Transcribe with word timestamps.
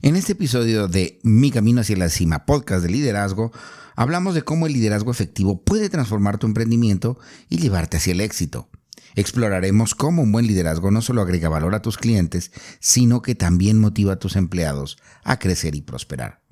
En 0.00 0.14
este 0.14 0.32
episodio 0.32 0.86
de 0.86 1.18
Mi 1.24 1.50
Camino 1.50 1.80
hacia 1.80 1.96
la 1.96 2.08
Cima, 2.08 2.46
podcast 2.46 2.84
de 2.84 2.88
liderazgo, 2.88 3.50
hablamos 3.96 4.36
de 4.36 4.42
cómo 4.42 4.68
el 4.68 4.72
liderazgo 4.72 5.10
efectivo 5.10 5.64
puede 5.64 5.88
transformar 5.88 6.38
tu 6.38 6.46
emprendimiento 6.46 7.18
y 7.48 7.58
llevarte 7.58 7.96
hacia 7.96 8.12
el 8.12 8.20
éxito. 8.20 8.68
Exploraremos 9.16 9.96
cómo 9.96 10.22
un 10.22 10.30
buen 10.30 10.46
liderazgo 10.46 10.92
no 10.92 11.02
solo 11.02 11.20
agrega 11.20 11.48
valor 11.48 11.74
a 11.74 11.82
tus 11.82 11.96
clientes, 11.96 12.52
sino 12.78 13.22
que 13.22 13.34
también 13.34 13.80
motiva 13.80 14.12
a 14.12 14.18
tus 14.20 14.36
empleados 14.36 14.98
a 15.24 15.40
crecer 15.40 15.74
y 15.74 15.82
prosperar. 15.82 16.42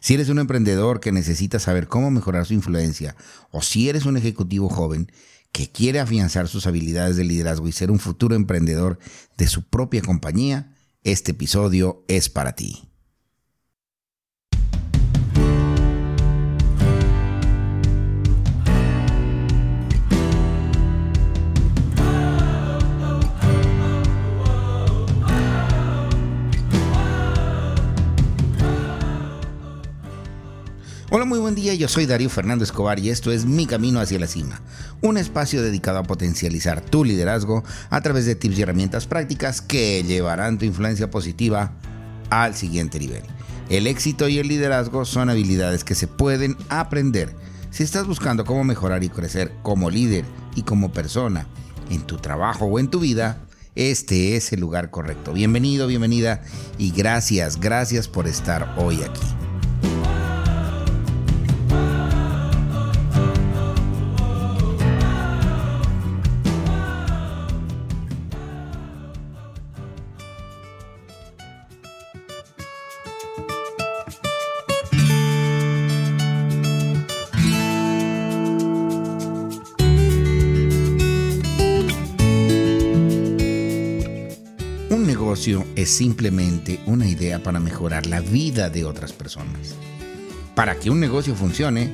Si 0.00 0.14
eres 0.14 0.30
un 0.30 0.38
emprendedor 0.38 1.00
que 1.00 1.12
necesita 1.12 1.58
saber 1.58 1.88
cómo 1.88 2.10
mejorar 2.10 2.46
su 2.46 2.54
influencia, 2.54 3.14
o 3.50 3.60
si 3.60 3.90
eres 3.90 4.06
un 4.06 4.16
ejecutivo 4.16 4.70
joven 4.70 5.12
que 5.52 5.70
quiere 5.70 6.00
afianzar 6.00 6.48
sus 6.48 6.66
habilidades 6.66 7.16
de 7.16 7.24
liderazgo 7.24 7.68
y 7.68 7.72
ser 7.72 7.90
un 7.90 7.98
futuro 7.98 8.34
emprendedor 8.34 8.98
de 9.36 9.48
su 9.48 9.64
propia 9.68 10.00
compañía, 10.00 10.72
este 11.04 11.32
episodio 11.32 12.04
es 12.08 12.30
para 12.30 12.54
ti. 12.56 12.85
Hola, 31.16 31.24
muy 31.24 31.38
buen 31.38 31.54
día, 31.54 31.72
yo 31.72 31.88
soy 31.88 32.04
Darío 32.04 32.28
Fernando 32.28 32.62
Escobar 32.62 32.98
y 32.98 33.08
esto 33.08 33.32
es 33.32 33.46
Mi 33.46 33.64
Camino 33.64 34.00
hacia 34.00 34.18
la 34.18 34.26
Cima, 34.26 34.60
un 35.00 35.16
espacio 35.16 35.62
dedicado 35.62 35.98
a 35.98 36.02
potencializar 36.02 36.82
tu 36.82 37.06
liderazgo 37.06 37.64
a 37.88 38.02
través 38.02 38.26
de 38.26 38.34
tips 38.34 38.58
y 38.58 38.60
herramientas 38.60 39.06
prácticas 39.06 39.62
que 39.62 40.02
llevarán 40.02 40.58
tu 40.58 40.66
influencia 40.66 41.10
positiva 41.10 41.72
al 42.28 42.54
siguiente 42.54 42.98
nivel. 42.98 43.22
El 43.70 43.86
éxito 43.86 44.28
y 44.28 44.38
el 44.38 44.48
liderazgo 44.48 45.06
son 45.06 45.30
habilidades 45.30 45.84
que 45.84 45.94
se 45.94 46.06
pueden 46.06 46.54
aprender. 46.68 47.34
Si 47.70 47.82
estás 47.82 48.06
buscando 48.06 48.44
cómo 48.44 48.62
mejorar 48.64 49.02
y 49.02 49.08
crecer 49.08 49.54
como 49.62 49.88
líder 49.88 50.26
y 50.54 50.64
como 50.64 50.92
persona 50.92 51.46
en 51.88 52.02
tu 52.02 52.18
trabajo 52.18 52.66
o 52.66 52.78
en 52.78 52.90
tu 52.90 53.00
vida, 53.00 53.40
este 53.74 54.36
es 54.36 54.52
el 54.52 54.60
lugar 54.60 54.90
correcto. 54.90 55.32
Bienvenido, 55.32 55.86
bienvenida 55.86 56.42
y 56.76 56.90
gracias, 56.90 57.58
gracias 57.58 58.06
por 58.06 58.26
estar 58.28 58.74
hoy 58.76 59.02
aquí. 59.02 59.45
Es 85.76 85.90
simplemente 85.90 86.80
una 86.86 87.06
idea 87.06 87.40
para 87.40 87.60
mejorar 87.60 88.06
la 88.06 88.20
vida 88.20 88.68
de 88.68 88.84
otras 88.84 89.12
personas. 89.12 89.76
Para 90.56 90.74
que 90.74 90.90
un 90.90 90.98
negocio 90.98 91.36
funcione, 91.36 91.92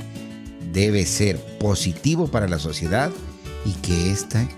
debe 0.72 1.04
ser 1.04 1.38
positivo 1.58 2.28
para 2.28 2.48
la 2.48 2.58
sociedad 2.58 3.10
y 3.66 3.72
que 3.72 4.10
ésta 4.10 4.48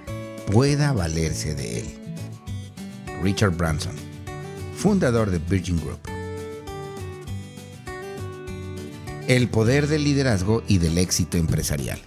pueda 0.52 0.92
valerse 0.92 1.56
de 1.56 1.80
él. 1.80 1.86
Richard 3.20 3.56
Branson, 3.56 3.94
fundador 4.76 5.30
de 5.30 5.38
Virgin 5.38 5.80
Group. 5.80 5.98
El 9.26 9.48
poder 9.48 9.88
del 9.88 10.04
liderazgo 10.04 10.62
y 10.68 10.78
del 10.78 10.98
éxito 10.98 11.36
empresarial. 11.36 11.98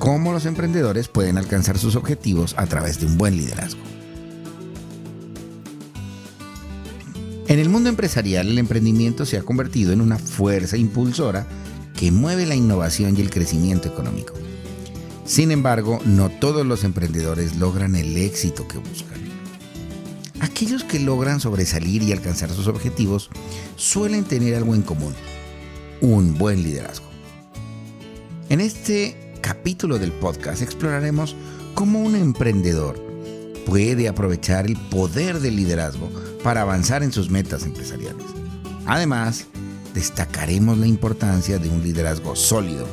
Cómo 0.00 0.32
los 0.32 0.44
emprendedores 0.46 1.06
pueden 1.06 1.38
alcanzar 1.38 1.78
sus 1.78 1.94
objetivos 1.94 2.54
a 2.58 2.66
través 2.66 2.98
de 2.98 3.06
un 3.06 3.16
buen 3.16 3.36
liderazgo. 3.36 3.91
En 7.52 7.58
el 7.58 7.68
mundo 7.68 7.90
empresarial, 7.90 8.48
el 8.48 8.56
emprendimiento 8.56 9.26
se 9.26 9.36
ha 9.36 9.42
convertido 9.42 9.92
en 9.92 10.00
una 10.00 10.16
fuerza 10.16 10.78
impulsora 10.78 11.46
que 11.94 12.10
mueve 12.10 12.46
la 12.46 12.54
innovación 12.54 13.14
y 13.14 13.20
el 13.20 13.28
crecimiento 13.28 13.88
económico. 13.88 14.32
Sin 15.26 15.50
embargo, 15.50 16.00
no 16.06 16.30
todos 16.30 16.64
los 16.64 16.82
emprendedores 16.82 17.56
logran 17.56 17.94
el 17.94 18.16
éxito 18.16 18.66
que 18.66 18.78
buscan. 18.78 19.20
Aquellos 20.40 20.82
que 20.82 20.98
logran 20.98 21.40
sobresalir 21.40 22.02
y 22.02 22.12
alcanzar 22.12 22.48
sus 22.48 22.68
objetivos 22.68 23.28
suelen 23.76 24.24
tener 24.24 24.54
algo 24.54 24.74
en 24.74 24.80
común, 24.80 25.12
un 26.00 26.38
buen 26.38 26.62
liderazgo. 26.62 27.10
En 28.48 28.62
este 28.62 29.34
capítulo 29.42 29.98
del 29.98 30.12
podcast 30.12 30.62
exploraremos 30.62 31.36
cómo 31.74 32.00
un 32.00 32.16
emprendedor 32.16 33.11
puede 33.66 34.08
aprovechar 34.08 34.66
el 34.66 34.76
poder 34.76 35.40
del 35.40 35.56
liderazgo 35.56 36.10
para 36.42 36.62
avanzar 36.62 37.02
en 37.02 37.12
sus 37.12 37.30
metas 37.30 37.64
empresariales. 37.64 38.24
Además, 38.86 39.46
destacaremos 39.94 40.78
la 40.78 40.86
importancia 40.86 41.58
de 41.58 41.68
un 41.68 41.82
liderazgo 41.82 42.36
sólido, 42.36 42.86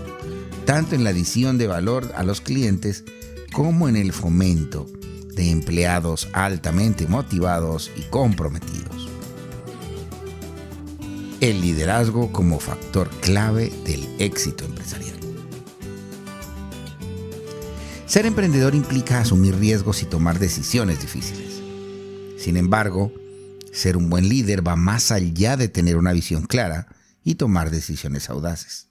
tanto 0.66 0.96
en 0.96 1.04
la 1.04 1.10
adición 1.10 1.58
de 1.58 1.68
valor 1.68 2.12
a 2.16 2.24
los 2.24 2.42
clientes 2.42 3.04
como 3.52 3.90
en 3.90 3.96
el 3.96 4.14
fomento 4.14 4.86
de 5.34 5.52
empleados 5.52 6.28
altamente 6.34 7.08
motivados 7.08 7.92
y 7.96 8.02
comprometidos. 8.04 9.10
El 11.40 11.62
liderazgo 11.62 12.34
como 12.34 12.60
factor 12.60 13.10
clave 13.22 13.72
del 13.86 14.06
éxito 14.20 14.66
empresarial. 14.66 15.19
Ser 18.10 18.26
emprendedor 18.26 18.74
implica 18.74 19.20
asumir 19.20 19.56
riesgos 19.58 20.02
y 20.02 20.08
tomar 20.08 20.40
decisiones 20.40 21.00
difíciles. 21.00 21.62
Sin 22.40 22.58
embargo, 22.58 23.14
ser 23.72 23.98
un 23.98 24.10
buen 24.10 24.28
líder 24.28 24.68
va 24.68 24.76
más 24.76 25.12
allá 25.12 25.58
de 25.58 25.68
tener 25.68 25.96
una 25.96 26.12
visión 26.12 26.48
clara 26.48 26.88
y 27.24 27.36
tomar 27.36 27.70
decisiones 27.70 28.32
audaces. 28.32 28.88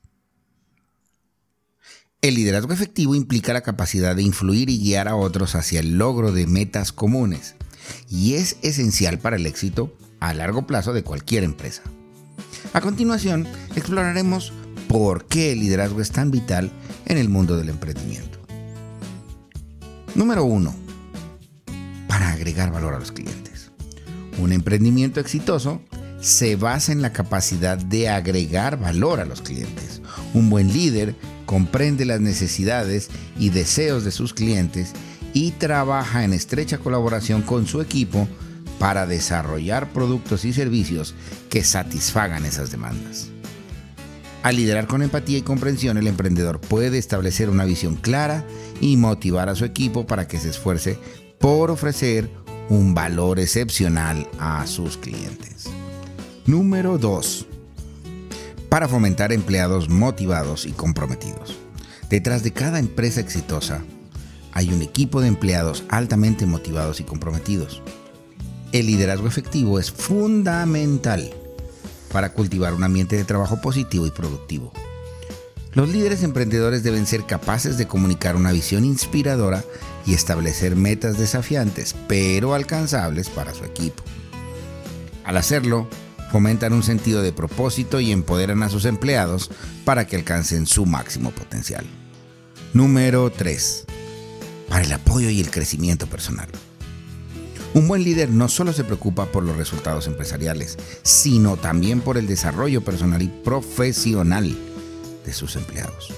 El 2.22 2.36
liderazgo 2.36 2.72
efectivo 2.72 3.16
implica 3.16 3.52
la 3.52 3.62
capacidad 3.62 4.14
de 4.14 4.22
influir 4.22 4.70
y 4.70 4.78
guiar 4.78 5.08
a 5.08 5.16
otros 5.16 5.56
hacia 5.56 5.80
el 5.80 5.98
logro 5.98 6.30
de 6.30 6.46
metas 6.46 6.92
comunes 6.92 7.56
y 8.08 8.34
es 8.34 8.56
esencial 8.62 9.18
para 9.18 9.34
el 9.34 9.46
éxito 9.46 9.98
a 10.20 10.32
largo 10.32 10.64
plazo 10.64 10.92
de 10.92 11.02
cualquier 11.02 11.42
empresa. 11.42 11.82
A 12.72 12.80
continuación, 12.80 13.48
exploraremos 13.74 14.52
por 14.86 15.26
qué 15.26 15.50
el 15.50 15.58
liderazgo 15.58 16.00
es 16.00 16.12
tan 16.12 16.30
vital 16.30 16.70
en 17.06 17.18
el 17.18 17.28
mundo 17.28 17.56
del 17.56 17.70
emprendimiento. 17.70 18.37
Número 20.18 20.42
1. 20.42 20.74
Para 22.08 22.32
agregar 22.32 22.72
valor 22.72 22.92
a 22.92 22.98
los 22.98 23.12
clientes. 23.12 23.70
Un 24.40 24.50
emprendimiento 24.50 25.20
exitoso 25.20 25.80
se 26.20 26.56
basa 26.56 26.90
en 26.90 27.02
la 27.02 27.12
capacidad 27.12 27.78
de 27.78 28.08
agregar 28.08 28.80
valor 28.80 29.20
a 29.20 29.24
los 29.24 29.42
clientes. 29.42 30.02
Un 30.34 30.50
buen 30.50 30.72
líder 30.72 31.14
comprende 31.46 32.04
las 32.04 32.20
necesidades 32.20 33.10
y 33.38 33.50
deseos 33.50 34.02
de 34.02 34.10
sus 34.10 34.34
clientes 34.34 34.90
y 35.34 35.52
trabaja 35.52 36.24
en 36.24 36.32
estrecha 36.32 36.78
colaboración 36.78 37.42
con 37.42 37.68
su 37.68 37.80
equipo 37.80 38.26
para 38.80 39.06
desarrollar 39.06 39.92
productos 39.92 40.44
y 40.44 40.52
servicios 40.52 41.14
que 41.48 41.62
satisfagan 41.62 42.44
esas 42.44 42.72
demandas. 42.72 43.30
Al 44.42 44.56
liderar 44.56 44.86
con 44.86 45.02
empatía 45.02 45.38
y 45.38 45.42
comprensión, 45.42 45.98
el 45.98 46.06
emprendedor 46.06 46.60
puede 46.60 46.98
establecer 46.98 47.50
una 47.50 47.64
visión 47.64 47.96
clara 47.96 48.46
y 48.80 48.96
motivar 48.96 49.48
a 49.48 49.56
su 49.56 49.64
equipo 49.64 50.06
para 50.06 50.28
que 50.28 50.38
se 50.38 50.50
esfuerce 50.50 50.98
por 51.40 51.70
ofrecer 51.70 52.30
un 52.68 52.94
valor 52.94 53.40
excepcional 53.40 54.28
a 54.38 54.66
sus 54.66 54.96
clientes. 54.96 55.64
Número 56.46 56.98
2. 56.98 57.46
Para 58.68 58.86
fomentar 58.86 59.32
empleados 59.32 59.88
motivados 59.88 60.66
y 60.66 60.72
comprometidos. 60.72 61.56
Detrás 62.08 62.42
de 62.42 62.52
cada 62.52 62.78
empresa 62.78 63.20
exitosa 63.20 63.82
hay 64.52 64.72
un 64.72 64.82
equipo 64.82 65.20
de 65.20 65.28
empleados 65.28 65.84
altamente 65.88 66.46
motivados 66.46 67.00
y 67.00 67.04
comprometidos. 67.04 67.82
El 68.72 68.86
liderazgo 68.86 69.26
efectivo 69.26 69.78
es 69.78 69.90
fundamental 69.90 71.30
para 72.12 72.32
cultivar 72.32 72.74
un 72.74 72.84
ambiente 72.84 73.16
de 73.16 73.24
trabajo 73.24 73.60
positivo 73.60 74.06
y 74.06 74.10
productivo. 74.10 74.72
Los 75.74 75.90
líderes 75.90 76.22
emprendedores 76.22 76.82
deben 76.82 77.06
ser 77.06 77.24
capaces 77.24 77.78
de 77.78 77.86
comunicar 77.86 78.36
una 78.36 78.52
visión 78.52 78.84
inspiradora 78.84 79.64
y 80.06 80.14
establecer 80.14 80.74
metas 80.74 81.18
desafiantes, 81.18 81.94
pero 82.08 82.54
alcanzables 82.54 83.28
para 83.28 83.54
su 83.54 83.64
equipo. 83.64 84.02
Al 85.24 85.36
hacerlo, 85.36 85.86
fomentan 86.32 86.72
un 86.72 86.82
sentido 86.82 87.22
de 87.22 87.32
propósito 87.32 88.00
y 88.00 88.12
empoderan 88.12 88.62
a 88.62 88.70
sus 88.70 88.86
empleados 88.86 89.50
para 89.84 90.06
que 90.06 90.16
alcancen 90.16 90.66
su 90.66 90.86
máximo 90.86 91.30
potencial. 91.30 91.84
Número 92.72 93.30
3. 93.30 93.84
Para 94.68 94.84
el 94.84 94.92
apoyo 94.92 95.30
y 95.30 95.40
el 95.40 95.50
crecimiento 95.50 96.06
personal. 96.06 96.48
Un 97.74 97.86
buen 97.86 98.02
líder 98.02 98.30
no 98.30 98.48
solo 98.48 98.72
se 98.72 98.84
preocupa 98.84 99.26
por 99.26 99.42
los 99.42 99.56
resultados 99.56 100.06
empresariales, 100.06 100.78
sino 101.02 101.56
también 101.56 102.00
por 102.00 102.16
el 102.16 102.26
desarrollo 102.26 102.82
personal 102.82 103.20
y 103.22 103.28
profesional 103.28 104.56
de 105.24 105.32
sus 105.32 105.54
empleados. 105.56 106.12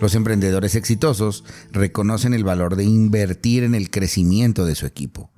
Los 0.00 0.14
emprendedores 0.14 0.74
exitosos 0.74 1.44
reconocen 1.72 2.34
el 2.34 2.44
valor 2.44 2.76
de 2.76 2.84
invertir 2.84 3.64
en 3.64 3.74
el 3.74 3.90
crecimiento 3.90 4.66
de 4.66 4.74
su 4.74 4.86
equipo, 4.86 5.30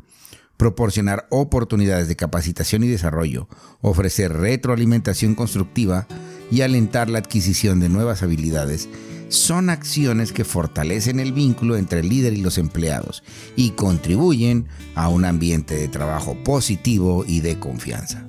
proporcionar 0.57 1.27
oportunidades 1.31 2.09
de 2.09 2.17
capacitación 2.17 2.85
y 2.85 2.89
desarrollo, 2.89 3.49
ofrecer 3.81 4.33
retroalimentación 4.33 5.35
constructiva 5.35 6.07
y 6.51 6.61
alentar 6.61 7.09
la 7.09 7.19
adquisición 7.19 7.81
de 7.81 7.89
nuevas 7.89 8.23
habilidades 8.23 8.89
son 9.33 9.71
acciones 9.71 10.33
que 10.33 10.45
fortalecen 10.45 11.19
el 11.19 11.33
vínculo 11.33 11.77
entre 11.77 12.01
el 12.01 12.09
líder 12.09 12.35
y 12.35 12.43
los 12.43 12.59
empleados 12.59 13.23
y 13.57 13.71
contribuyen 13.71 14.69
a 14.95 15.09
un 15.09 15.25
ambiente 15.25 15.75
de 15.75 15.89
trabajo 15.89 16.37
positivo 16.45 17.25
y 17.27 17.41
de 17.41 17.59
confianza. 17.59 18.27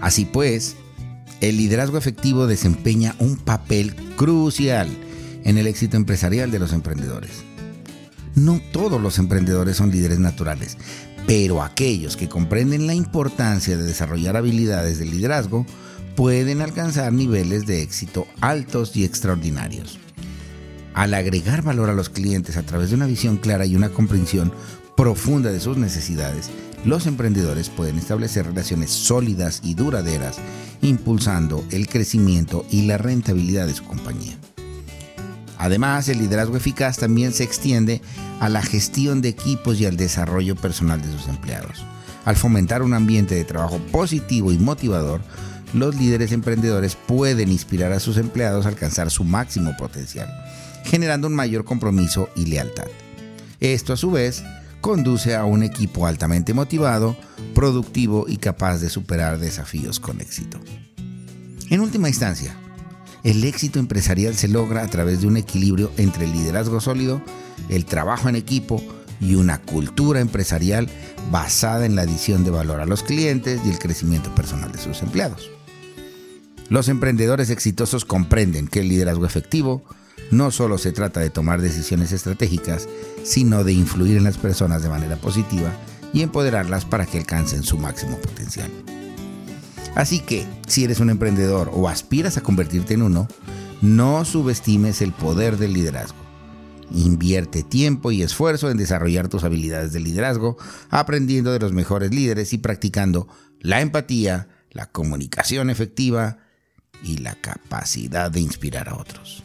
Así 0.00 0.24
pues, 0.26 0.76
el 1.40 1.56
liderazgo 1.56 1.96
efectivo 1.96 2.46
desempeña 2.46 3.14
un 3.18 3.36
papel 3.36 3.94
crucial 4.16 4.88
en 5.44 5.56
el 5.56 5.66
éxito 5.66 5.96
empresarial 5.96 6.50
de 6.50 6.58
los 6.58 6.72
emprendedores. 6.72 7.42
No 8.34 8.60
todos 8.72 9.00
los 9.00 9.18
emprendedores 9.18 9.78
son 9.78 9.90
líderes 9.90 10.18
naturales, 10.18 10.76
pero 11.26 11.62
aquellos 11.62 12.16
que 12.16 12.28
comprenden 12.28 12.86
la 12.86 12.94
importancia 12.94 13.76
de 13.76 13.84
desarrollar 13.84 14.36
habilidades 14.36 14.98
de 14.98 15.06
liderazgo 15.06 15.66
pueden 16.20 16.60
alcanzar 16.60 17.14
niveles 17.14 17.64
de 17.64 17.80
éxito 17.80 18.26
altos 18.42 18.94
y 18.94 19.04
extraordinarios. 19.04 19.98
Al 20.92 21.14
agregar 21.14 21.62
valor 21.62 21.88
a 21.88 21.94
los 21.94 22.10
clientes 22.10 22.58
a 22.58 22.62
través 22.62 22.90
de 22.90 22.96
una 22.96 23.06
visión 23.06 23.38
clara 23.38 23.64
y 23.64 23.74
una 23.74 23.88
comprensión 23.88 24.52
profunda 24.98 25.50
de 25.50 25.60
sus 25.60 25.78
necesidades, 25.78 26.50
los 26.84 27.06
emprendedores 27.06 27.70
pueden 27.70 27.96
establecer 27.96 28.44
relaciones 28.44 28.90
sólidas 28.90 29.62
y 29.64 29.72
duraderas, 29.72 30.36
impulsando 30.82 31.64
el 31.70 31.88
crecimiento 31.88 32.66
y 32.70 32.82
la 32.82 32.98
rentabilidad 32.98 33.66
de 33.66 33.72
su 33.72 33.84
compañía. 33.84 34.36
Además, 35.56 36.06
el 36.10 36.18
liderazgo 36.18 36.58
eficaz 36.58 36.98
también 36.98 37.32
se 37.32 37.44
extiende 37.44 38.02
a 38.40 38.50
la 38.50 38.60
gestión 38.60 39.22
de 39.22 39.30
equipos 39.30 39.80
y 39.80 39.86
al 39.86 39.96
desarrollo 39.96 40.54
personal 40.54 41.00
de 41.00 41.12
sus 41.12 41.28
empleados. 41.28 41.82
Al 42.26 42.36
fomentar 42.36 42.82
un 42.82 42.92
ambiente 42.92 43.34
de 43.36 43.44
trabajo 43.44 43.78
positivo 43.90 44.52
y 44.52 44.58
motivador, 44.58 45.22
los 45.72 45.94
líderes 45.94 46.32
emprendedores 46.32 46.96
pueden 46.96 47.50
inspirar 47.50 47.92
a 47.92 48.00
sus 48.00 48.16
empleados 48.16 48.66
a 48.66 48.70
alcanzar 48.70 49.10
su 49.10 49.24
máximo 49.24 49.76
potencial, 49.76 50.28
generando 50.84 51.28
un 51.28 51.34
mayor 51.34 51.64
compromiso 51.64 52.28
y 52.34 52.46
lealtad. 52.46 52.86
Esto 53.60 53.92
a 53.92 53.96
su 53.96 54.10
vez 54.10 54.42
conduce 54.80 55.36
a 55.36 55.44
un 55.44 55.62
equipo 55.62 56.06
altamente 56.06 56.54
motivado, 56.54 57.16
productivo 57.54 58.26
y 58.28 58.38
capaz 58.38 58.78
de 58.78 58.90
superar 58.90 59.38
desafíos 59.38 60.00
con 60.00 60.20
éxito. 60.20 60.58
En 61.68 61.80
última 61.80 62.08
instancia, 62.08 62.56
el 63.22 63.44
éxito 63.44 63.78
empresarial 63.78 64.34
se 64.34 64.48
logra 64.48 64.82
a 64.82 64.88
través 64.88 65.20
de 65.20 65.26
un 65.26 65.36
equilibrio 65.36 65.92
entre 65.98 66.24
el 66.24 66.32
liderazgo 66.32 66.80
sólido, 66.80 67.22
el 67.68 67.84
trabajo 67.84 68.28
en 68.28 68.36
equipo 68.36 68.82
y 69.20 69.34
una 69.34 69.60
cultura 69.60 70.20
empresarial 70.20 70.88
basada 71.30 71.86
en 71.86 71.96
la 71.96 72.02
adición 72.02 72.44
de 72.44 72.50
valor 72.50 72.80
a 72.80 72.86
los 72.86 73.02
clientes 73.02 73.60
y 73.64 73.70
el 73.70 73.78
crecimiento 73.78 74.34
personal 74.34 74.72
de 74.72 74.78
sus 74.78 75.02
empleados. 75.02 75.50
Los 76.68 76.88
emprendedores 76.88 77.50
exitosos 77.50 78.04
comprenden 78.04 78.68
que 78.68 78.80
el 78.80 78.88
liderazgo 78.88 79.26
efectivo 79.26 79.82
no 80.30 80.50
solo 80.50 80.78
se 80.78 80.92
trata 80.92 81.20
de 81.20 81.30
tomar 81.30 81.60
decisiones 81.60 82.12
estratégicas, 82.12 82.88
sino 83.24 83.64
de 83.64 83.72
influir 83.72 84.16
en 84.16 84.24
las 84.24 84.38
personas 84.38 84.82
de 84.82 84.88
manera 84.88 85.16
positiva 85.16 85.72
y 86.12 86.22
empoderarlas 86.22 86.84
para 86.84 87.06
que 87.06 87.18
alcancen 87.18 87.64
su 87.64 87.78
máximo 87.78 88.16
potencial. 88.18 88.70
Así 89.96 90.20
que, 90.20 90.46
si 90.68 90.84
eres 90.84 91.00
un 91.00 91.10
emprendedor 91.10 91.70
o 91.74 91.88
aspiras 91.88 92.36
a 92.36 92.42
convertirte 92.42 92.94
en 92.94 93.02
uno, 93.02 93.26
no 93.82 94.24
subestimes 94.24 95.02
el 95.02 95.12
poder 95.12 95.56
del 95.56 95.72
liderazgo. 95.72 96.29
Invierte 96.92 97.62
tiempo 97.62 98.10
y 98.10 98.22
esfuerzo 98.22 98.70
en 98.70 98.76
desarrollar 98.76 99.28
tus 99.28 99.44
habilidades 99.44 99.92
de 99.92 100.00
liderazgo, 100.00 100.56
aprendiendo 100.90 101.52
de 101.52 101.60
los 101.60 101.72
mejores 101.72 102.14
líderes 102.14 102.52
y 102.52 102.58
practicando 102.58 103.28
la 103.60 103.80
empatía, 103.80 104.48
la 104.70 104.86
comunicación 104.86 105.70
efectiva, 105.70 106.38
y 107.02 107.18
la 107.18 107.34
capacidad 107.34 108.30
de 108.30 108.40
inspirar 108.40 108.88
a 108.88 108.96
otros. 108.96 109.42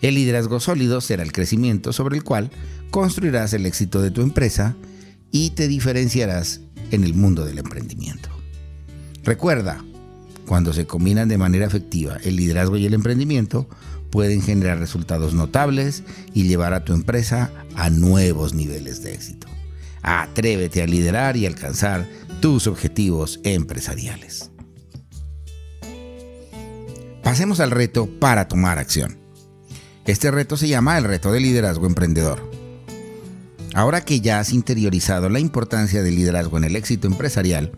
El 0.00 0.16
liderazgo 0.16 0.60
sólido 0.60 1.00
será 1.00 1.22
el 1.22 1.32
crecimiento 1.32 1.92
sobre 1.92 2.16
el 2.16 2.24
cual 2.24 2.50
construirás 2.90 3.52
el 3.52 3.66
éxito 3.66 4.02
de 4.02 4.10
tu 4.10 4.22
empresa 4.22 4.76
y 5.30 5.50
te 5.50 5.66
diferenciarás 5.66 6.60
en 6.90 7.04
el 7.04 7.14
mundo 7.14 7.44
del 7.44 7.58
emprendimiento. 7.58 8.28
Recuerda, 9.24 9.82
cuando 10.46 10.72
se 10.72 10.86
combinan 10.86 11.28
de 11.28 11.38
manera 11.38 11.66
efectiva 11.66 12.18
el 12.22 12.36
liderazgo 12.36 12.76
y 12.76 12.84
el 12.84 12.94
emprendimiento, 12.94 13.68
pueden 14.14 14.42
generar 14.42 14.78
resultados 14.78 15.34
notables 15.34 16.04
y 16.34 16.44
llevar 16.44 16.72
a 16.72 16.84
tu 16.84 16.94
empresa 16.94 17.50
a 17.74 17.90
nuevos 17.90 18.54
niveles 18.54 19.02
de 19.02 19.12
éxito. 19.12 19.48
Atrévete 20.02 20.82
a 20.82 20.86
liderar 20.86 21.36
y 21.36 21.46
alcanzar 21.46 22.06
tus 22.40 22.68
objetivos 22.68 23.40
empresariales. 23.42 24.52
Pasemos 27.24 27.58
al 27.58 27.72
reto 27.72 28.08
para 28.20 28.46
tomar 28.46 28.78
acción. 28.78 29.18
Este 30.06 30.30
reto 30.30 30.56
se 30.56 30.68
llama 30.68 30.96
el 30.96 31.02
reto 31.02 31.32
de 31.32 31.40
liderazgo 31.40 31.86
emprendedor. 31.86 32.48
Ahora 33.74 34.04
que 34.04 34.20
ya 34.20 34.38
has 34.38 34.52
interiorizado 34.52 35.28
la 35.28 35.40
importancia 35.40 36.04
del 36.04 36.14
liderazgo 36.14 36.56
en 36.56 36.62
el 36.62 36.76
éxito 36.76 37.08
empresarial, 37.08 37.72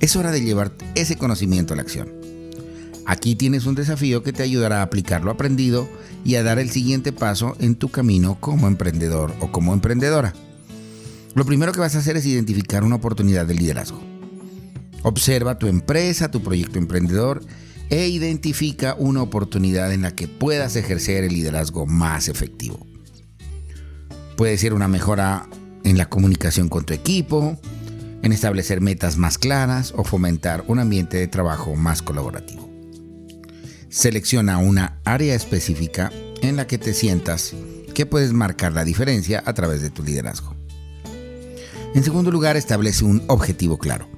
es 0.00 0.16
hora 0.16 0.32
de 0.32 0.42
llevar 0.42 0.72
ese 0.96 1.16
conocimiento 1.16 1.72
a 1.72 1.76
la 1.76 1.82
acción. 1.82 2.21
Aquí 3.06 3.34
tienes 3.34 3.66
un 3.66 3.74
desafío 3.74 4.22
que 4.22 4.32
te 4.32 4.42
ayudará 4.42 4.80
a 4.80 4.82
aplicar 4.82 5.24
lo 5.24 5.30
aprendido 5.30 5.88
y 6.24 6.36
a 6.36 6.42
dar 6.42 6.58
el 6.58 6.70
siguiente 6.70 7.12
paso 7.12 7.56
en 7.58 7.74
tu 7.74 7.88
camino 7.88 8.36
como 8.38 8.68
emprendedor 8.68 9.34
o 9.40 9.50
como 9.50 9.74
emprendedora. 9.74 10.32
Lo 11.34 11.44
primero 11.44 11.72
que 11.72 11.80
vas 11.80 11.96
a 11.96 11.98
hacer 11.98 12.16
es 12.16 12.26
identificar 12.26 12.84
una 12.84 12.96
oportunidad 12.96 13.46
de 13.46 13.54
liderazgo. 13.54 14.00
Observa 15.02 15.58
tu 15.58 15.66
empresa, 15.66 16.30
tu 16.30 16.42
proyecto 16.42 16.78
emprendedor 16.78 17.44
e 17.90 18.08
identifica 18.08 18.94
una 18.98 19.22
oportunidad 19.22 19.92
en 19.92 20.02
la 20.02 20.14
que 20.14 20.28
puedas 20.28 20.76
ejercer 20.76 21.24
el 21.24 21.34
liderazgo 21.34 21.86
más 21.86 22.28
efectivo. 22.28 22.86
Puede 24.36 24.56
ser 24.58 24.74
una 24.74 24.88
mejora 24.88 25.48
en 25.84 25.98
la 25.98 26.08
comunicación 26.08 26.68
con 26.68 26.84
tu 26.84 26.94
equipo, 26.94 27.58
en 28.22 28.32
establecer 28.32 28.80
metas 28.80 29.16
más 29.16 29.36
claras 29.36 29.92
o 29.96 30.04
fomentar 30.04 30.64
un 30.68 30.78
ambiente 30.78 31.16
de 31.16 31.26
trabajo 31.26 31.74
más 31.74 32.02
colaborativo. 32.02 32.71
Selecciona 33.92 34.56
una 34.56 34.98
área 35.04 35.34
específica 35.34 36.10
en 36.40 36.56
la 36.56 36.66
que 36.66 36.78
te 36.78 36.94
sientas 36.94 37.52
que 37.92 38.06
puedes 38.06 38.32
marcar 38.32 38.72
la 38.72 38.84
diferencia 38.86 39.42
a 39.44 39.52
través 39.52 39.82
de 39.82 39.90
tu 39.90 40.02
liderazgo. 40.02 40.56
En 41.94 42.02
segundo 42.02 42.30
lugar, 42.30 42.56
establece 42.56 43.04
un 43.04 43.22
objetivo 43.26 43.76
claro. 43.76 44.08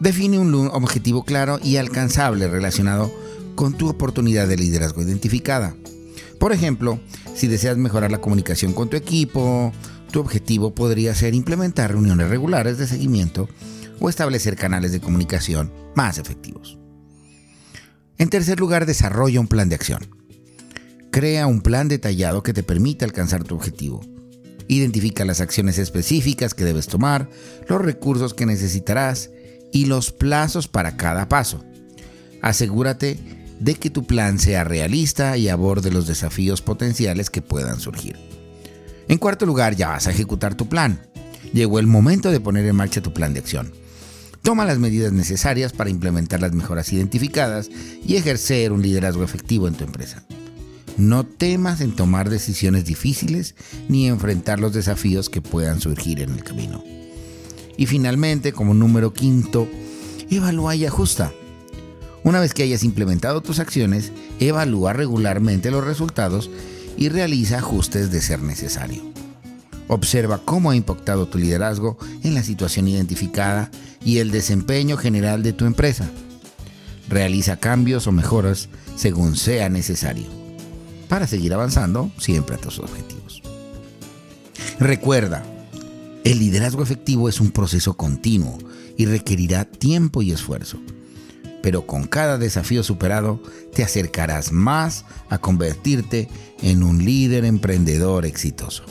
Define 0.00 0.38
un 0.38 0.54
objetivo 0.54 1.24
claro 1.24 1.58
y 1.64 1.78
alcanzable 1.78 2.46
relacionado 2.46 3.10
con 3.54 3.72
tu 3.72 3.88
oportunidad 3.88 4.46
de 4.48 4.58
liderazgo 4.58 5.00
identificada. 5.00 5.74
Por 6.38 6.52
ejemplo, 6.52 7.00
si 7.34 7.46
deseas 7.46 7.78
mejorar 7.78 8.10
la 8.10 8.20
comunicación 8.20 8.74
con 8.74 8.90
tu 8.90 8.98
equipo, 8.98 9.72
tu 10.12 10.20
objetivo 10.20 10.74
podría 10.74 11.14
ser 11.14 11.32
implementar 11.32 11.92
reuniones 11.92 12.28
regulares 12.28 12.76
de 12.76 12.86
seguimiento 12.86 13.48
o 13.98 14.10
establecer 14.10 14.56
canales 14.56 14.92
de 14.92 15.00
comunicación 15.00 15.72
más 15.94 16.18
efectivos. 16.18 16.83
En 18.18 18.28
tercer 18.28 18.60
lugar, 18.60 18.86
desarrolla 18.86 19.40
un 19.40 19.48
plan 19.48 19.68
de 19.68 19.74
acción. 19.74 20.06
Crea 21.10 21.46
un 21.46 21.60
plan 21.60 21.88
detallado 21.88 22.42
que 22.42 22.52
te 22.52 22.62
permita 22.62 23.04
alcanzar 23.04 23.44
tu 23.44 23.54
objetivo. 23.54 24.00
Identifica 24.68 25.24
las 25.24 25.40
acciones 25.40 25.78
específicas 25.78 26.54
que 26.54 26.64
debes 26.64 26.86
tomar, 26.86 27.28
los 27.68 27.80
recursos 27.80 28.34
que 28.34 28.46
necesitarás 28.46 29.30
y 29.72 29.86
los 29.86 30.10
plazos 30.10 30.68
para 30.68 30.96
cada 30.96 31.28
paso. 31.28 31.64
Asegúrate 32.40 33.18
de 33.60 33.74
que 33.74 33.90
tu 33.90 34.06
plan 34.06 34.38
sea 34.38 34.64
realista 34.64 35.36
y 35.36 35.48
aborde 35.48 35.90
los 35.90 36.06
desafíos 36.06 36.62
potenciales 36.62 37.30
que 37.30 37.42
puedan 37.42 37.80
surgir. 37.80 38.16
En 39.08 39.18
cuarto 39.18 39.46
lugar, 39.46 39.76
ya 39.76 39.88
vas 39.88 40.06
a 40.06 40.10
ejecutar 40.10 40.54
tu 40.54 40.68
plan. 40.68 41.06
Llegó 41.52 41.78
el 41.78 41.86
momento 41.86 42.30
de 42.30 42.40
poner 42.40 42.64
en 42.66 42.76
marcha 42.76 43.02
tu 43.02 43.12
plan 43.12 43.34
de 43.34 43.40
acción. 43.40 43.72
Toma 44.44 44.66
las 44.66 44.78
medidas 44.78 45.10
necesarias 45.10 45.72
para 45.72 45.88
implementar 45.88 46.42
las 46.42 46.52
mejoras 46.52 46.92
identificadas 46.92 47.70
y 48.06 48.16
ejercer 48.16 48.72
un 48.72 48.82
liderazgo 48.82 49.24
efectivo 49.24 49.68
en 49.68 49.74
tu 49.74 49.84
empresa. 49.84 50.22
No 50.98 51.24
temas 51.24 51.80
en 51.80 51.96
tomar 51.96 52.28
decisiones 52.28 52.84
difíciles 52.84 53.54
ni 53.88 54.06
enfrentar 54.06 54.60
los 54.60 54.74
desafíos 54.74 55.30
que 55.30 55.40
puedan 55.40 55.80
surgir 55.80 56.20
en 56.20 56.34
el 56.34 56.44
camino. 56.44 56.84
Y 57.78 57.86
finalmente, 57.86 58.52
como 58.52 58.74
número 58.74 59.14
quinto, 59.14 59.66
evalúa 60.28 60.76
y 60.76 60.84
ajusta. 60.84 61.32
Una 62.22 62.38
vez 62.38 62.52
que 62.52 62.64
hayas 62.64 62.84
implementado 62.84 63.40
tus 63.40 63.60
acciones, 63.60 64.12
evalúa 64.40 64.92
regularmente 64.92 65.70
los 65.70 65.84
resultados 65.84 66.50
y 66.98 67.08
realiza 67.08 67.60
ajustes 67.60 68.10
de 68.10 68.20
ser 68.20 68.42
necesario. 68.42 69.13
Observa 69.88 70.38
cómo 70.44 70.70
ha 70.70 70.76
impactado 70.76 71.26
tu 71.26 71.38
liderazgo 71.38 71.98
en 72.22 72.34
la 72.34 72.42
situación 72.42 72.88
identificada 72.88 73.70
y 74.04 74.18
el 74.18 74.30
desempeño 74.30 74.96
general 74.96 75.42
de 75.42 75.52
tu 75.52 75.66
empresa. 75.66 76.10
Realiza 77.08 77.58
cambios 77.58 78.06
o 78.06 78.12
mejoras 78.12 78.68
según 78.96 79.36
sea 79.36 79.68
necesario 79.68 80.26
para 81.08 81.26
seguir 81.26 81.52
avanzando 81.52 82.10
siempre 82.18 82.56
a 82.56 82.58
tus 82.58 82.78
objetivos. 82.78 83.42
Recuerda, 84.80 85.42
el 86.24 86.38
liderazgo 86.38 86.82
efectivo 86.82 87.28
es 87.28 87.40
un 87.40 87.50
proceso 87.50 87.96
continuo 87.96 88.58
y 88.96 89.06
requerirá 89.06 89.64
tiempo 89.64 90.22
y 90.22 90.32
esfuerzo. 90.32 90.78
Pero 91.62 91.86
con 91.86 92.04
cada 92.04 92.38
desafío 92.38 92.82
superado 92.82 93.42
te 93.74 93.82
acercarás 93.82 94.52
más 94.52 95.04
a 95.28 95.38
convertirte 95.38 96.28
en 96.62 96.82
un 96.82 97.04
líder 97.04 97.44
emprendedor 97.44 98.26
exitoso. 98.26 98.84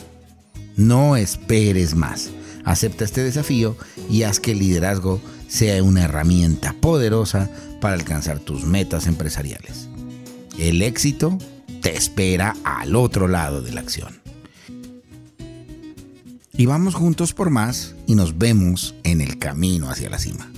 No 0.76 1.16
esperes 1.16 1.94
más. 1.94 2.30
Acepta 2.64 3.04
este 3.04 3.22
desafío 3.22 3.76
y 4.10 4.22
haz 4.22 4.40
que 4.40 4.52
el 4.52 4.58
liderazgo 4.58 5.20
sea 5.48 5.82
una 5.82 6.04
herramienta 6.04 6.74
poderosa 6.80 7.50
para 7.80 7.94
alcanzar 7.94 8.38
tus 8.40 8.64
metas 8.64 9.06
empresariales. 9.06 9.88
El 10.58 10.82
éxito 10.82 11.38
te 11.82 11.96
espera 11.96 12.56
al 12.64 12.96
otro 12.96 13.28
lado 13.28 13.60
de 13.60 13.72
la 13.72 13.80
acción. 13.80 14.20
Y 16.56 16.66
vamos 16.66 16.94
juntos 16.94 17.34
por 17.34 17.50
más 17.50 17.94
y 18.06 18.14
nos 18.14 18.38
vemos 18.38 18.94
en 19.02 19.20
el 19.20 19.38
camino 19.38 19.90
hacia 19.90 20.08
la 20.08 20.18
cima. 20.18 20.50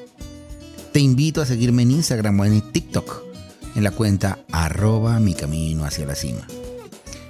Te 0.93 1.01
invito 1.01 1.41
a 1.41 1.47
seguirme 1.47 1.85
en 1.85 1.93
Instagram 1.93 2.39
o 2.39 2.45
en 2.45 2.61
TikTok 2.71 3.23
en 3.77 3.83
la 3.83 3.93
cuenta 3.93 4.41
arroba 4.53 5.19
mi 5.21 5.33
camino 5.33 5.87
hacia 5.87 6.05
la 6.05 6.15
cima. 6.15 6.47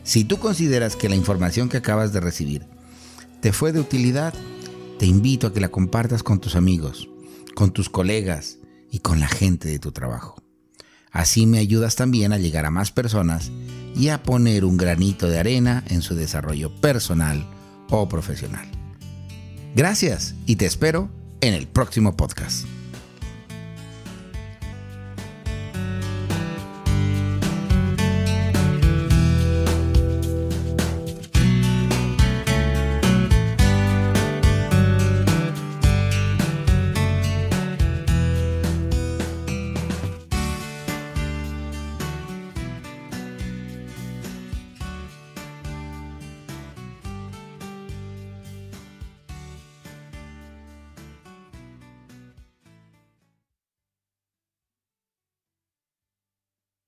Si 0.03 0.25
tú 0.25 0.41
consideras 0.41 0.97
que 0.97 1.09
la 1.09 1.15
información 1.15 1.69
que 1.69 1.77
acabas 1.77 2.13
de 2.13 2.19
recibir 2.19 2.67
te 3.41 3.53
fue 3.53 3.71
de 3.71 3.79
utilidad, 3.79 4.35
te 4.99 5.07
invito 5.07 5.47
a 5.47 5.53
que 5.53 5.61
la 5.61 5.69
compartas 5.69 6.25
con 6.25 6.41
tus 6.41 6.57
amigos, 6.57 7.09
con 7.55 7.71
tus 7.71 7.89
colegas 7.89 8.59
y 8.91 8.99
con 8.99 9.21
la 9.21 9.29
gente 9.29 9.69
de 9.69 9.79
tu 9.79 9.93
trabajo. 9.93 10.43
Así 11.13 11.47
me 11.47 11.59
ayudas 11.59 11.95
también 11.95 12.33
a 12.33 12.39
llegar 12.39 12.67
a 12.67 12.73
más 12.73 12.91
personas 12.91 13.53
y 13.95 14.09
a 14.09 14.23
poner 14.23 14.65
un 14.65 14.77
granito 14.77 15.29
de 15.29 15.39
arena 15.39 15.85
en 15.89 16.03
su 16.03 16.15
desarrollo 16.15 16.75
personal 16.81 17.47
o 17.91 18.09
profesional. 18.09 18.67
Gracias 19.75 20.35
y 20.47 20.57
te 20.57 20.67
espero 20.67 21.11
en 21.41 21.55
el 21.55 21.67
próximo 21.67 22.17
podcast. 22.17 22.67